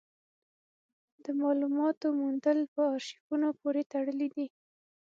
[1.23, 4.47] د مالوماتو موندل په ارشیفونو پورې تړلي وو.